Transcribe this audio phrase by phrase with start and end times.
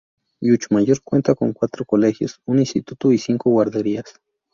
[0.39, 4.15] Lluchmayor cuenta con cuatro colegios, un instituto y cinco guarderías.